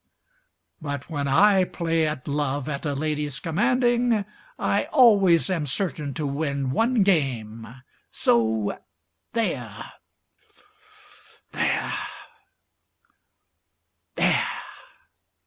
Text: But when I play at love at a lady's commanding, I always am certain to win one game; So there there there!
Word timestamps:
But 0.81 1.11
when 1.11 1.27
I 1.27 1.63
play 1.63 2.07
at 2.07 2.27
love 2.27 2.67
at 2.67 2.87
a 2.87 2.95
lady's 2.95 3.39
commanding, 3.39 4.25
I 4.57 4.85
always 4.85 5.47
am 5.47 5.67
certain 5.67 6.15
to 6.15 6.25
win 6.25 6.71
one 6.71 7.03
game; 7.03 7.67
So 8.09 8.79
there 9.33 9.91
there 11.51 11.93
there! 14.15 14.47